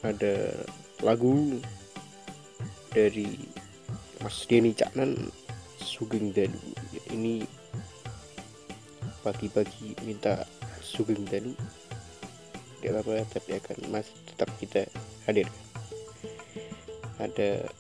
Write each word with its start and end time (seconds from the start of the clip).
Ada 0.00 0.56
lagu 1.04 1.60
dari 2.90 3.28
Mas 4.24 4.42
Denny 4.48 4.74
Caknan 4.74 5.30
Sugeng 5.78 6.34
Dalu 6.34 6.72
ini 7.12 7.44
pagi-pagi 9.22 9.94
minta 10.02 10.42
Sugeng 10.82 11.22
Dalu 11.28 11.54
gak 12.82 12.98
apa-apa 12.98 13.22
tapi 13.38 13.54
akan 13.54 13.76
masih 13.94 14.16
tetap 14.26 14.50
kita 14.58 14.82
hadir. 15.28 15.46
Ada 17.22 17.70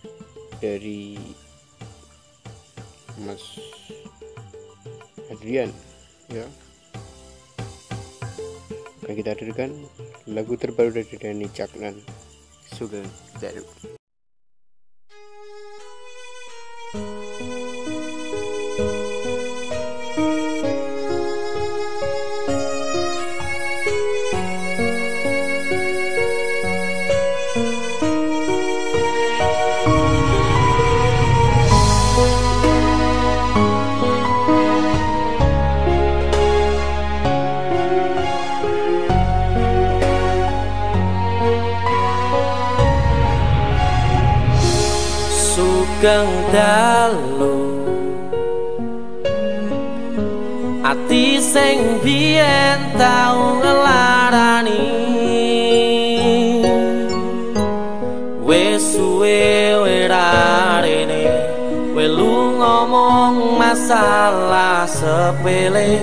dari 0.62 1.18
Mas 3.26 3.42
Adrian. 5.32 5.74
Ya. 6.30 6.46
Akan 9.02 9.14
kita 9.18 9.34
hadirkan 9.34 9.74
lagu 10.30 10.54
terbaru 10.54 10.94
dari 10.94 11.18
Dani 11.18 11.50
Caknan. 11.50 11.98
Sugeng 12.70 13.10
Dalu 13.42 13.91
dalu. 46.52 47.56
Ati 50.84 51.40
sing 51.40 52.04
biyen 52.04 52.80
tau 53.00 53.56
ngelarani. 53.64 54.84
Wis 58.44 58.84
suwe 58.92 59.80
werarene 59.80 61.24
welu 61.96 62.60
ngomong 62.60 63.56
masalah 63.56 64.84
sepele 64.84 65.96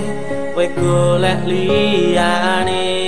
we 0.58 0.66
golek 0.74 1.46
liyane 1.46 2.99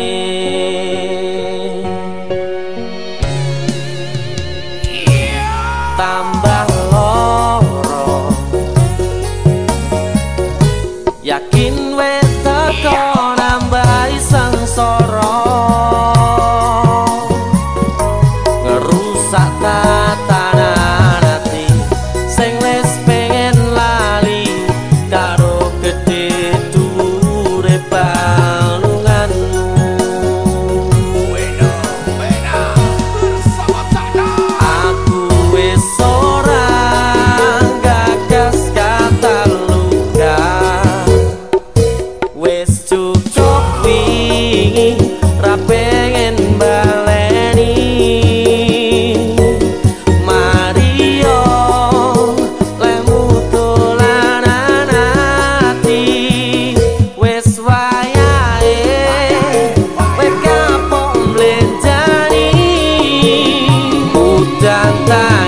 voltar. 65.04 65.41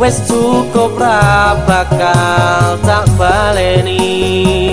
Wes 0.00 0.16
cukup 0.24 0.96
ra 0.96 1.52
bakal 1.68 2.80
tak 2.80 3.04
baleni 3.20 4.69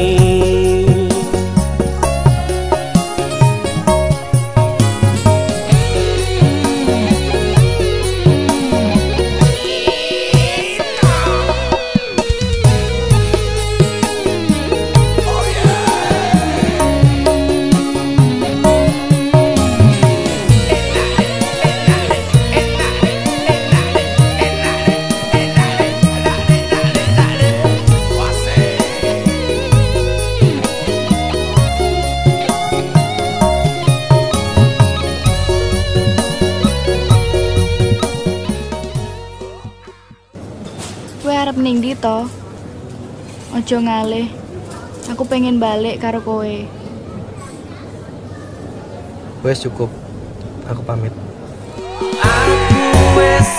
ning 41.28 41.84
ndi 41.84 41.92
to? 42.00 42.24
Ojo 43.52 43.78
ngalih. 43.84 44.32
Aku 45.12 45.28
pengen 45.28 45.60
balik 45.60 46.00
karo 46.00 46.24
kowe. 46.24 46.56
Wes 49.44 49.60
cukup. 49.60 49.92
Aku 50.72 50.80
pamit. 50.88 51.12
Aku 52.24 52.92
wes 53.20 53.57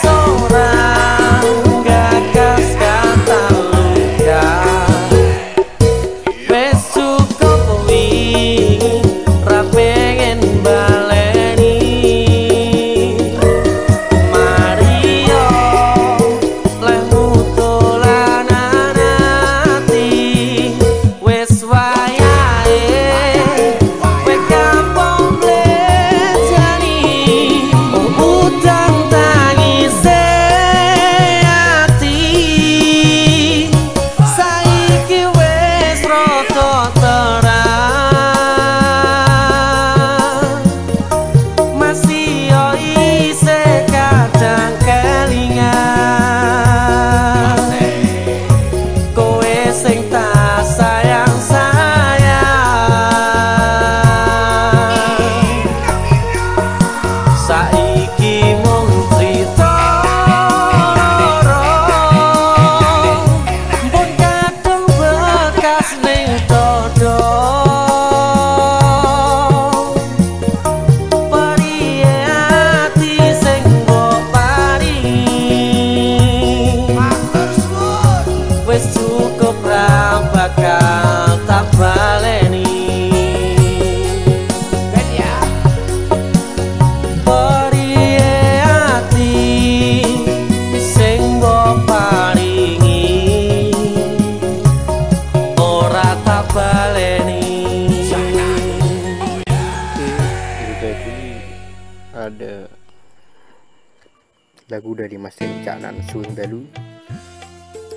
lagu 104.79 104.95
dari 104.95 105.19
Mas 105.19 105.35
Denny 105.35 105.67
Canan 105.67 105.99
Suing 106.07 106.39
Dalu 106.39 106.63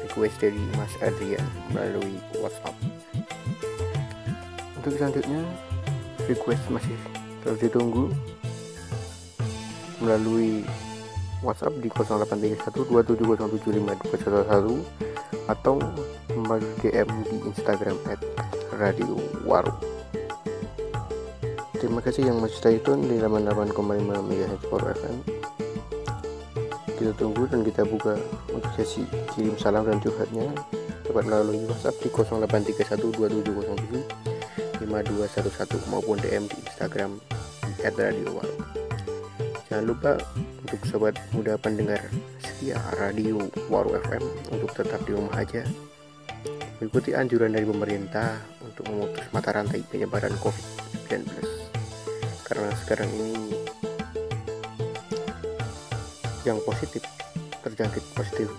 request 0.02 0.42
dari 0.42 0.58
Mas 0.74 0.90
Adrian 1.06 1.46
melalui 1.70 2.18
WhatsApp 2.42 2.74
untuk 4.82 4.98
selanjutnya 4.98 5.46
request 6.26 6.66
masih 6.74 6.98
terus 7.46 7.62
ditunggu 7.62 8.10
melalui 10.02 10.66
WhatsApp 11.46 11.78
di 11.86 11.94
083127075211 11.94 14.82
atau 15.54 15.78
melalui 16.34 16.74
DM 16.82 17.10
di 17.30 17.46
Instagram 17.46 18.02
at 18.10 18.18
Radio 18.82 19.22
Waru. 19.46 19.70
Terima 21.78 22.02
kasih 22.02 22.26
yang 22.26 22.42
masih 22.42 22.58
stay 22.58 22.82
tune 22.82 23.06
di 23.06 23.22
88,5 23.22 23.70
MHz 24.02 24.66
Power 24.66 24.98
FM. 24.98 25.41
Kita 27.02 27.18
tunggu 27.18 27.50
dan 27.50 27.66
kita 27.66 27.82
buka 27.82 28.14
untuk 28.54 28.70
sesi 28.78 29.02
kirim 29.34 29.58
salam 29.58 29.90
dan 29.90 29.98
curhatnya 29.98 30.54
dapat 31.02 31.26
melalui 31.26 31.66
WhatsApp 31.66 31.98
di 31.98 32.14
083127075211 34.86 35.90
maupun 35.90 36.22
DM 36.22 36.46
di 36.46 36.62
Instagram 36.62 37.18
di 37.66 37.74
@radiowaru. 37.90 38.54
Jangan 39.66 39.86
lupa 39.90 40.14
untuk 40.62 40.78
sobat 40.86 41.18
muda 41.34 41.58
pendengar 41.58 42.06
setia 42.38 42.78
Radio 43.02 43.50
Waru 43.66 43.98
FM 43.98 44.22
untuk 44.54 44.70
tetap 44.78 45.02
di 45.02 45.18
rumah 45.18 45.42
aja. 45.42 45.66
Mengikuti 46.78 47.18
anjuran 47.18 47.50
dari 47.50 47.66
pemerintah 47.66 48.38
untuk 48.62 48.86
memutus 48.94 49.26
mata 49.34 49.50
rantai 49.50 49.82
penyebaran 49.90 50.38
COVID-19 50.38 51.18
karena 52.46 52.70
sekarang 52.78 53.10
ini 53.18 53.61
yang 56.48 56.58
positif 56.66 57.06
terjangkit 57.62 58.02
positif 58.18 58.50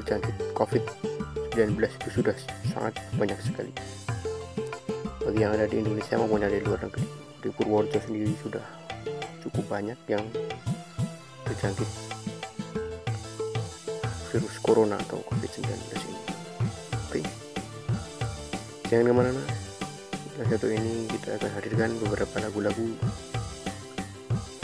terjangkit 0.00 0.34
COVID-19 0.56 1.76
itu 1.76 2.08
sudah 2.08 2.34
sangat 2.72 2.96
banyak 3.20 3.36
sekali. 3.44 3.72
Bagi 5.20 5.40
yang 5.44 5.52
ada 5.52 5.68
di 5.68 5.84
Indonesia 5.84 6.16
maupun 6.16 6.42
di 6.48 6.60
luar 6.64 6.80
negeri 6.88 7.06
di 7.40 7.48
Purworejo 7.52 8.00
sendiri 8.00 8.32
sudah 8.40 8.64
cukup 9.44 9.64
banyak 9.68 9.96
yang 10.08 10.24
terjangkit 11.48 11.88
virus 14.30 14.56
corona 14.62 14.96
atau 15.08 15.20
COVID-19 15.28 15.68
ini. 16.00 16.22
Oke. 17.08 17.20
Jangan 18.88 19.04
ke 19.04 19.12
mana-mana. 19.12 19.42
Yang 20.40 20.48
satu 20.56 20.66
ini 20.72 21.04
kita 21.12 21.36
akan 21.36 21.50
hadirkan 21.52 21.90
beberapa 22.00 22.36
lagu-lagu 22.40 22.88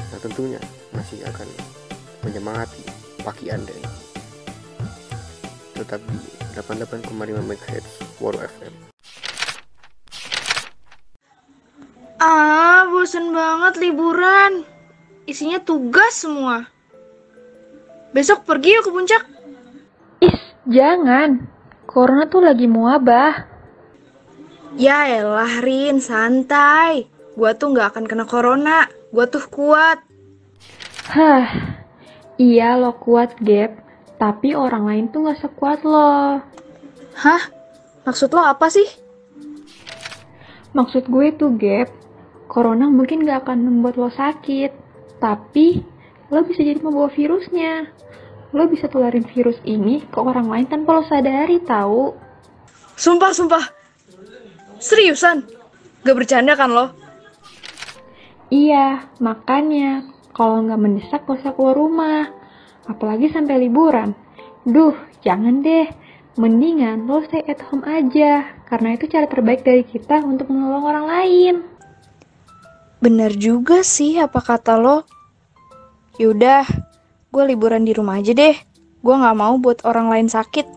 yang 0.09 0.21
tentunya 0.25 0.61
masih 0.97 1.21
akan 1.29 1.45
menyemangati 2.27 2.83
pagi 3.23 3.47
anda 3.55 3.71
tetap 5.79 6.03
di 6.11 6.19
88,5 6.59 7.15
MHz 7.47 7.87
Waru 8.19 8.43
FM 8.43 8.87
Ah, 12.17 12.89
bosen 12.89 13.29
banget 13.37 13.77
liburan. 13.77 14.65
Isinya 15.29 15.61
tugas 15.61 16.17
semua. 16.17 16.65
Besok 18.17 18.49
pergi 18.49 18.73
yuk 18.73 18.89
ke 18.89 18.91
puncak. 18.91 19.23
Is, 20.25 20.41
jangan. 20.65 21.45
Corona 21.85 22.25
tuh 22.25 22.41
lagi 22.41 22.65
muabah. 22.65 23.45
Ya 24.81 25.13
elah, 25.13 25.61
Rin, 25.61 26.01
santai. 26.01 27.05
Gua 27.37 27.53
tuh 27.53 27.77
nggak 27.77 27.93
akan 27.93 28.05
kena 28.09 28.25
corona. 28.25 28.89
Gua 29.13 29.29
tuh 29.29 29.45
kuat. 29.53 30.01
Hah, 31.13 31.45
iya 32.37 32.77
lo 32.77 32.97
kuat, 32.97 33.37
Gap. 33.41 33.83
Tapi 34.17 34.57
orang 34.57 34.89
lain 34.89 35.05
tuh 35.13 35.29
gak 35.29 35.45
sekuat 35.45 35.85
lo. 35.85 36.41
Hah? 37.21 37.43
Maksud 38.09 38.33
lo 38.33 38.41
apa 38.41 38.73
sih? 38.73 38.89
Maksud 40.73 41.09
gue 41.09 41.33
tuh, 41.37 41.53
Gap, 41.57 41.93
Corona 42.49 42.89
mungkin 42.89 43.25
gak 43.25 43.45
akan 43.45 43.69
membuat 43.69 43.97
lo 44.01 44.09
sakit. 44.09 44.73
Tapi, 45.21 45.85
lo 46.33 46.41
bisa 46.45 46.65
jadi 46.65 46.81
membawa 46.81 47.13
virusnya. 47.13 47.93
Lo 48.57 48.65
bisa 48.73 48.89
tularin 48.89 49.27
virus 49.29 49.61
ini 49.69 50.01
ke 50.07 50.17
orang 50.17 50.49
lain 50.49 50.67
tanpa 50.69 50.97
lo 50.97 51.05
sadari, 51.05 51.61
tahu? 51.61 52.17
Sumpah, 52.97 53.37
sumpah. 53.37 53.65
Seriusan? 54.81 55.45
Gak 56.05 56.17
bercanda 56.17 56.57
kan 56.57 56.73
lo? 56.73 56.87
Iya, 58.49 59.11
makanya 59.19 60.16
kalau 60.37 60.61
nggak 60.69 60.77
mendesak 60.77 61.25
gak 61.25 61.41
usah 61.41 61.57
keluar 61.57 61.81
rumah. 61.81 62.29
Apalagi 62.85 63.33
sampai 63.33 63.57
liburan. 63.57 64.13
Duh, 64.69 64.93
jangan 65.25 65.65
deh. 65.65 65.89
Mendingan 66.37 67.09
lo 67.09 67.25
stay 67.25 67.41
at 67.49 67.65
home 67.73 67.89
aja. 67.89 68.45
Karena 68.69 68.93
itu 68.93 69.09
cara 69.09 69.25
terbaik 69.25 69.65
dari 69.65 69.81
kita 69.81 70.21
untuk 70.21 70.53
menolong 70.53 70.85
orang 70.85 71.07
lain. 71.09 71.55
Bener 73.01 73.33
juga 73.33 73.81
sih 73.81 74.21
apa 74.21 74.45
kata 74.45 74.77
lo. 74.77 75.09
Yaudah, 76.21 76.69
gue 77.33 77.43
liburan 77.49 77.89
di 77.89 77.97
rumah 77.97 78.21
aja 78.21 78.37
deh. 78.37 78.57
Gue 79.01 79.15
gak 79.17 79.39
mau 79.41 79.57
buat 79.57 79.89
orang 79.89 80.13
lain 80.13 80.29
sakit. 80.29 80.69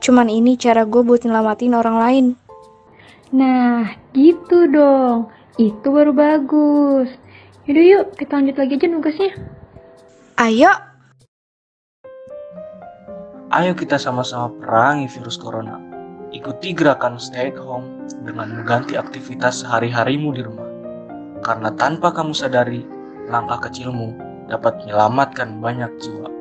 Cuman 0.00 0.32
ini 0.32 0.56
cara 0.56 0.88
gue 0.88 1.04
buat 1.04 1.20
nyelamatin 1.28 1.76
orang 1.76 1.96
lain. 2.00 2.26
Nah, 3.36 3.92
gitu 4.16 4.64
dong. 4.72 5.28
Itu 5.60 5.92
baru 5.92 6.16
bagus. 6.16 7.12
Yaudah 7.62 7.84
yuk, 7.86 8.06
kita 8.18 8.42
lanjut 8.42 8.58
lagi 8.58 8.74
aja 8.74 8.88
nugasnya. 8.90 9.30
Ayo. 10.34 10.72
Ayo 13.54 13.72
kita 13.78 14.02
sama-sama 14.02 14.50
perangi 14.58 15.06
virus 15.06 15.38
corona. 15.38 15.78
Ikuti 16.34 16.74
gerakan 16.74 17.22
stay 17.22 17.54
at 17.54 17.60
home 17.60 18.08
dengan 18.26 18.50
mengganti 18.58 18.98
aktivitas 18.98 19.62
sehari-harimu 19.62 20.34
di 20.34 20.42
rumah. 20.42 20.66
Karena 21.46 21.70
tanpa 21.78 22.10
kamu 22.10 22.34
sadari, 22.34 22.82
langkah 23.30 23.70
kecilmu 23.70 24.10
dapat 24.50 24.82
menyelamatkan 24.82 25.62
banyak 25.62 25.92
jiwa. 26.02 26.31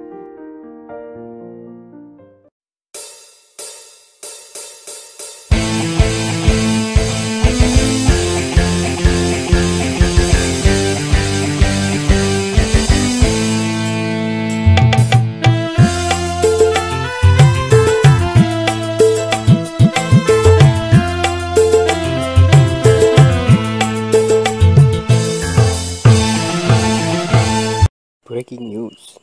Breaking 28.32 28.64
news. 28.72 29.20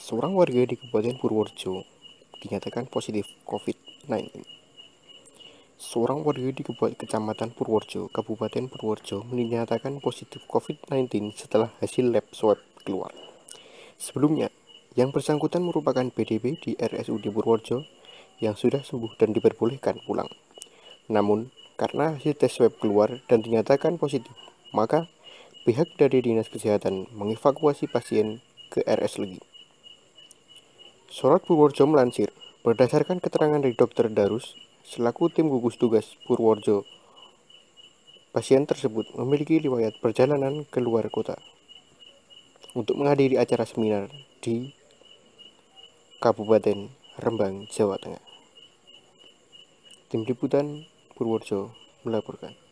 Seorang 0.00 0.32
warga 0.32 0.64
di 0.64 0.80
Kabupaten 0.80 1.20
Purworejo 1.20 1.84
dinyatakan 2.40 2.88
positif 2.88 3.28
COVID-19. 3.44 4.48
Seorang 5.76 6.24
warga 6.24 6.48
di 6.48 6.64
Kecamatan 6.64 7.52
Purworejo, 7.52 8.08
Kabupaten 8.08 8.72
Purworejo 8.72 9.28
dinyatakan 9.28 10.00
positif 10.00 10.48
COVID-19 10.48 11.36
setelah 11.36 11.68
hasil 11.84 12.08
lab 12.08 12.24
swab 12.32 12.56
keluar. 12.80 13.12
Sebelumnya, 14.00 14.48
yang 14.96 15.12
bersangkutan 15.12 15.68
merupakan 15.68 16.08
PDP 16.08 16.56
di 16.64 16.72
RSUD 16.80 17.28
Purworejo 17.28 17.84
yang 18.40 18.56
sudah 18.56 18.80
sembuh 18.80 19.20
dan 19.20 19.36
diperbolehkan 19.36 20.00
pulang. 20.08 20.32
Namun, 21.12 21.52
karena 21.76 22.16
hasil 22.16 22.40
tes 22.40 22.56
swab 22.56 22.72
keluar 22.80 23.20
dan 23.28 23.44
dinyatakan 23.44 24.00
positif, 24.00 24.47
maka 24.72 25.08
pihak 25.68 25.96
dari 26.00 26.24
Dinas 26.24 26.48
Kesehatan 26.48 27.08
mengevakuasi 27.12 27.88
pasien 27.88 28.40
ke 28.68 28.84
RS 28.84 29.20
Legi. 29.20 29.40
Surat 31.08 31.40
Purworejo 31.40 31.88
melansir, 31.88 32.28
berdasarkan 32.60 33.20
keterangan 33.20 33.64
dari 33.64 33.72
Dr. 33.72 34.12
Darus, 34.12 34.52
selaku 34.84 35.32
tim 35.32 35.48
gugus 35.48 35.80
tugas 35.80 36.16
Purworejo, 36.28 36.84
pasien 38.32 38.68
tersebut 38.68 39.08
memiliki 39.16 39.56
riwayat 39.56 39.96
perjalanan 40.04 40.68
ke 40.68 40.78
luar 40.84 41.08
kota 41.08 41.40
untuk 42.76 43.00
menghadiri 43.00 43.40
acara 43.40 43.64
seminar 43.64 44.12
di 44.44 44.76
Kabupaten 46.20 46.92
Rembang, 47.18 47.66
Jawa 47.72 47.96
Tengah. 47.96 48.22
Tim 50.12 50.22
Liputan 50.28 50.86
Purworejo 51.16 51.72
melaporkan. 52.04 52.67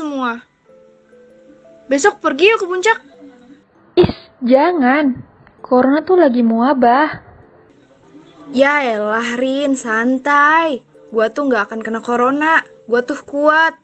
Semua. 0.00 0.40
Besok 1.92 2.24
pergi 2.24 2.48
yuk 2.48 2.64
ke 2.64 2.66
puncak. 2.66 2.98
Is, 4.00 4.16
jangan. 4.40 5.20
Corona 5.60 6.00
tuh 6.00 6.16
lagi 6.16 6.40
muabah. 6.40 7.20
Ya 8.56 8.80
elah 8.80 9.36
Rin, 9.36 9.76
santai. 9.76 10.80
Gua 11.12 11.28
tuh 11.28 11.52
nggak 11.52 11.68
akan 11.68 11.80
kena 11.84 12.00
corona. 12.00 12.64
Gua 12.88 13.04
tuh 13.04 13.20
kuat. 13.20 13.76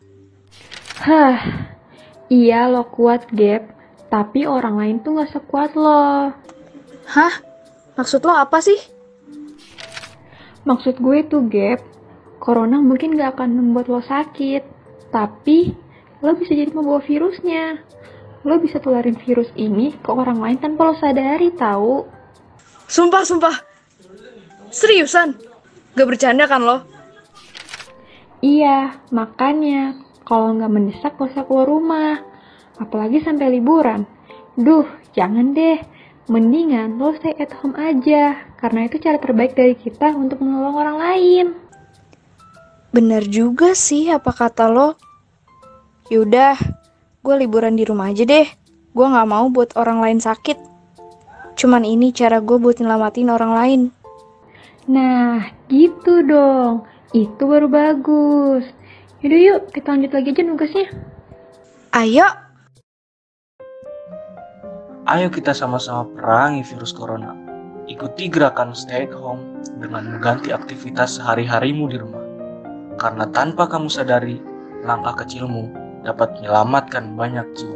Hah, 0.96 1.38
iya 2.32 2.72
lo 2.72 2.88
kuat, 2.88 3.28
Gap. 3.28 3.76
Tapi 4.08 4.48
orang 4.48 4.80
lain 4.80 4.96
tuh 5.04 5.20
gak 5.20 5.34
sekuat 5.34 5.76
lo. 5.76 6.32
Hah? 7.10 7.34
Maksud 8.00 8.24
lo 8.24 8.32
apa 8.32 8.64
sih? 8.64 8.78
Maksud 10.64 10.96
gue 10.98 11.18
tuh, 11.28 11.44
Gap, 11.52 11.84
Corona 12.40 12.80
mungkin 12.80 13.12
gak 13.12 13.36
akan 13.36 13.60
membuat 13.60 13.92
lo 13.92 14.00
sakit. 14.00 14.64
Tapi, 15.12 15.74
lo 16.24 16.32
bisa 16.36 16.52
jadi 16.56 16.72
membawa 16.72 17.00
virusnya. 17.04 17.80
Lo 18.46 18.62
bisa 18.62 18.78
tularin 18.78 19.18
virus 19.18 19.50
ini 19.58 19.96
ke 19.98 20.10
orang 20.12 20.38
lain 20.38 20.58
tanpa 20.62 20.92
lo 20.92 20.94
sadari, 20.96 21.50
tahu? 21.52 22.06
Sumpah, 22.86 23.26
sumpah. 23.26 23.56
Seriusan? 24.70 25.34
Gak 25.98 26.06
bercanda 26.06 26.46
kan 26.46 26.62
lo? 26.62 26.86
Iya, 28.44 29.02
makanya 29.10 29.98
kalau 30.22 30.54
nggak 30.54 30.72
mendesak 30.72 31.12
gak 31.18 31.32
usah 31.34 31.42
keluar 31.48 31.66
rumah. 31.66 32.22
Apalagi 32.76 33.24
sampai 33.24 33.56
liburan. 33.56 34.04
Duh, 34.54 34.86
jangan 35.16 35.56
deh. 35.56 35.80
Mendingan 36.26 36.98
lo 36.98 37.14
stay 37.16 37.34
at 37.40 37.50
home 37.58 37.74
aja. 37.74 38.36
Karena 38.60 38.86
itu 38.86 39.00
cara 39.00 39.16
terbaik 39.16 39.56
dari 39.56 39.74
kita 39.74 40.12
untuk 40.14 40.44
menolong 40.44 40.76
orang 40.76 40.96
lain. 41.00 41.46
Bener 42.92 43.24
juga 43.26 43.72
sih 43.74 44.12
apa 44.12 44.30
kata 44.30 44.68
lo. 44.68 45.05
Yaudah, 46.06 46.54
gue 47.26 47.34
liburan 47.34 47.74
di 47.74 47.82
rumah 47.82 48.14
aja 48.14 48.22
deh. 48.22 48.46
Gue 48.94 49.06
gak 49.10 49.26
mau 49.26 49.50
buat 49.50 49.74
orang 49.74 49.98
lain 49.98 50.22
sakit. 50.22 50.54
Cuman 51.58 51.82
ini 51.82 52.14
cara 52.14 52.38
gue 52.38 52.62
buat 52.62 52.78
nyelamatin 52.78 53.26
orang 53.26 53.52
lain. 53.58 53.80
Nah, 54.86 55.50
gitu 55.66 56.22
dong. 56.22 56.86
Itu 57.10 57.50
baru 57.50 57.66
bagus. 57.66 58.70
Yaudah 59.18 59.40
yuk, 59.50 59.60
kita 59.74 59.98
lanjut 59.98 60.14
lagi 60.14 60.30
aja 60.30 60.42
nugasnya. 60.46 60.86
Ayo, 61.90 62.28
Ayo 65.06 65.30
kita 65.30 65.54
sama-sama 65.54 66.06
perangi 66.14 66.66
virus 66.66 66.94
corona. 66.94 67.34
Ikuti 67.90 68.30
gerakan 68.30 68.74
stay 68.74 69.06
at 69.06 69.14
home 69.14 69.62
dengan 69.78 70.06
mengganti 70.06 70.50
aktivitas 70.54 71.18
sehari-harimu 71.18 71.90
di 71.90 71.98
rumah. 71.98 72.26
Karena 72.98 73.26
tanpa 73.30 73.70
kamu 73.70 73.86
sadari, 73.86 74.42
langkah 74.82 75.22
kecilmu 75.22 75.85
dapat 76.06 76.38
menyelamatkan 76.38 77.18
banyak 77.18 77.46
jiwa. 77.58 77.75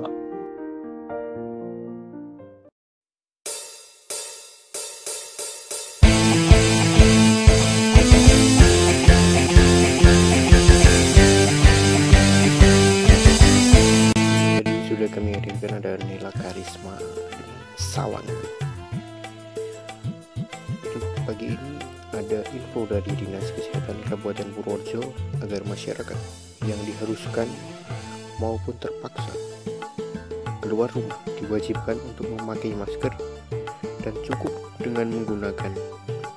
Menggunakan 35.51 35.75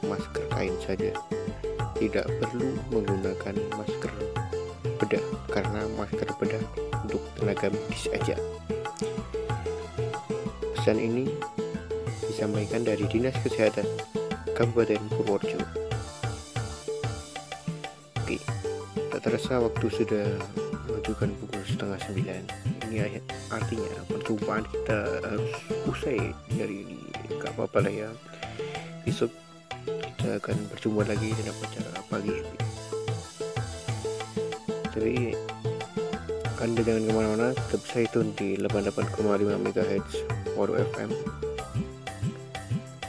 masker 0.09 0.43
kain 0.49 0.73
saja. 0.81 1.11
Tidak 2.01 2.25
perlu 2.41 2.73
menggunakan 2.89 3.55
masker 3.77 4.11
bedah 4.97 5.25
karena 5.53 5.85
masker 5.93 6.29
bedah 6.41 6.63
untuk 7.05 7.21
tenaga 7.37 7.69
medis 7.69 8.09
aja. 8.09 8.35
Pesan 10.73 10.97
ini 10.97 11.29
disampaikan 12.25 12.81
dari 12.81 13.05
Dinas 13.05 13.37
Kesehatan 13.45 13.85
Kabupaten 14.57 14.99
Purworejo. 15.13 15.61
Oke, 18.17 18.41
tak 19.13 19.21
terasa 19.21 19.61
waktu 19.61 19.87
sudah 19.93 20.25
menunjukkan 20.89 21.29
pukul 21.37 21.63
setengah 21.69 21.99
sembilan. 22.01 22.43
Ini 22.89 23.21
artinya 23.53 23.93
perjumpaan 24.09 24.65
kita 24.73 24.97
harus 25.21 25.53
usai 25.85 26.33
dari 26.49 26.81
ini. 26.81 26.99
Gak 27.39 27.55
apa-apa 27.55 27.85
lah 27.85 27.93
ya. 27.93 28.09
Besok 29.03 29.31
kita 30.17 30.39
akan 30.39 30.57
berjumpa 30.71 31.03
lagi 31.03 31.29
dalam 31.35 31.57
acara 31.59 31.99
pagi. 32.07 32.37
Tapi 34.91 35.35
anda 36.63 36.79
jangan 36.79 37.03
ke 37.03 37.11
mana-mana, 37.11 37.47
tetap 37.51 37.83
stay 37.83 38.07
tune 38.07 38.31
di 38.39 38.55
88,5 38.55 39.19
MHz 39.51 40.11
Waru 40.55 40.79
FM 40.79 41.11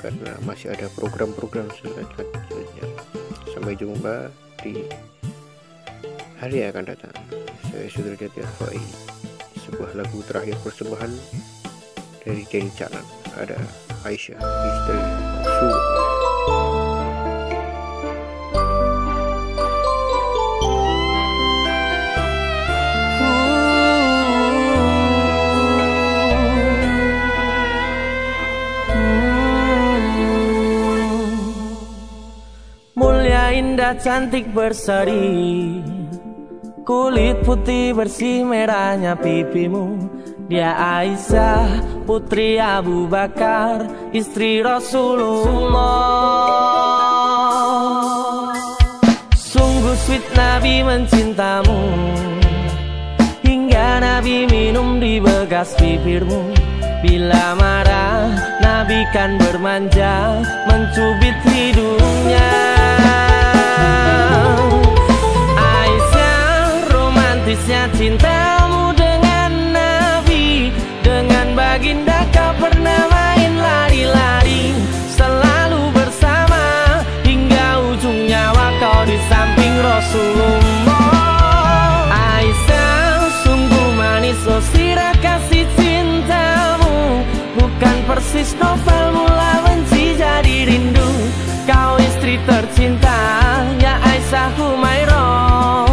karena 0.04 0.36
masih 0.44 0.68
ada 0.76 0.90
program-program 0.92 1.64
selanjutnya. 1.80 2.84
Sampai 3.56 3.72
jumpa 3.72 4.28
di 4.60 4.84
hari 6.36 6.60
yang 6.60 6.76
akan 6.76 6.92
datang. 6.92 7.14
Saya 7.72 7.88
sudah 7.88 8.12
Jati 8.12 8.44
Arfai. 8.44 8.82
Sebuah 9.64 9.96
lagu 9.96 10.20
terakhir 10.28 10.60
persembahan 10.60 11.08
dari 12.20 12.44
Denny 12.44 12.68
Canan. 12.76 13.06
Ada 13.32 13.56
Aisyah, 14.04 14.36
istri 14.42 15.33
Mulia 32.94 33.52
indah 33.52 34.00
cantik 34.00 34.48
berseri 34.48 35.84
Kulit 36.88 37.44
putih 37.44 37.92
bersih 37.92 38.48
merahnya 38.48 39.12
pipimu 39.20 40.08
Dia 40.44 40.76
Aisyah 40.76 42.04
putri 42.04 42.60
Abu 42.60 43.08
Bakar 43.08 43.88
Istri 44.12 44.60
Rasulullah. 44.60 45.72
Sungguh 49.32 49.96
sweet 50.04 50.20
Nabi 50.36 50.84
mencintamu 50.84 51.80
Hingga 53.40 54.04
Nabi 54.04 54.44
minum 54.44 55.00
di 55.00 55.16
bekas 55.16 55.72
bibirmu. 55.80 56.52
Bila 57.00 57.56
marah 57.56 58.28
Nabi 58.60 59.00
kan 59.16 59.40
bermanja 59.40 60.44
Mencubit 60.68 61.40
hidungnya. 61.48 62.52
Aisyah 65.56 66.92
romantisnya 66.92 67.88
cintamu 67.96 68.73
baginda 71.74 72.22
kau 72.30 72.54
pernah 72.62 73.10
main 73.10 73.58
lari-lari 73.58 74.70
Selalu 75.10 75.90
bersama 75.90 76.62
Hingga 77.26 77.82
ujung 77.90 78.30
nyawa 78.30 78.78
kau 78.78 79.02
di 79.02 79.18
samping 79.26 79.74
Rasulullah. 79.82 80.94
Aisyah 82.14 83.26
sungguh 83.42 83.88
manis 83.98 84.38
oh 84.46 84.62
sirah 84.70 85.18
kasih 85.18 85.66
cintamu. 85.74 87.26
Bukan 87.58 87.96
persis 88.06 88.54
novel 88.54 89.04
mula 89.18 89.66
benci 89.66 90.14
jadi 90.14 90.70
rindu. 90.70 91.10
Kau 91.66 91.98
istri 91.98 92.38
tercinta 92.46 93.18
ya 93.82 93.98
Aisyah 93.98 94.54
Humairah. 94.62 95.90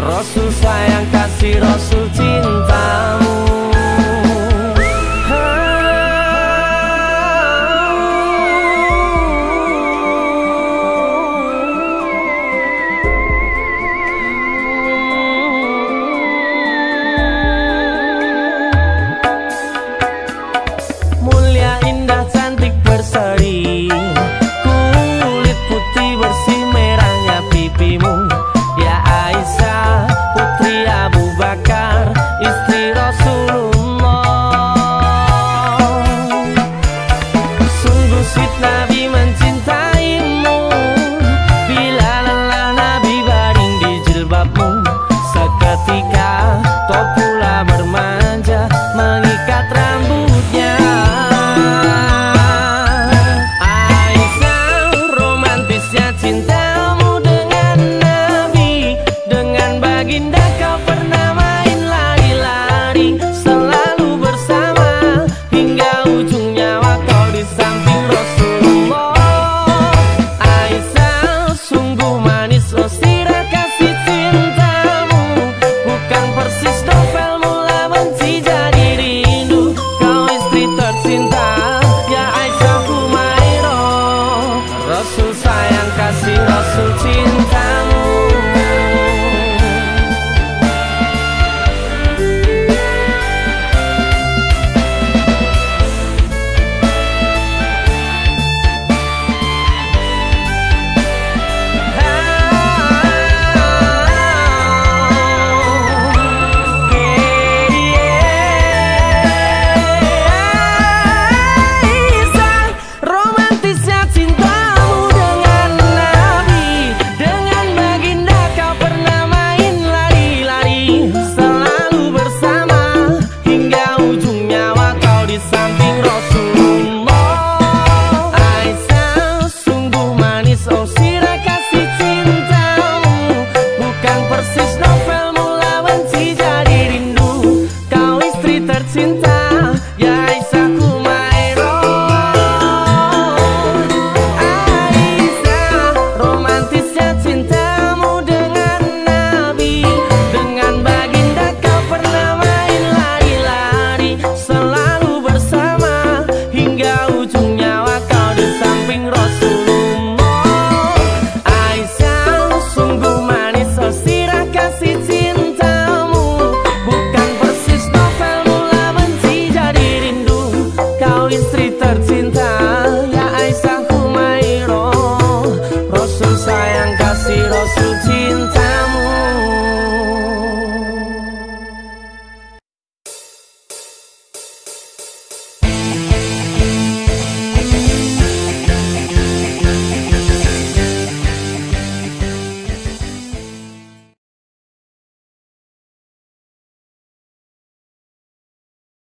Rasul 0.00 0.48
sayang 0.48 1.04
kasih 1.12 1.60
Rasul 1.60 2.08
cintamu 2.16 3.40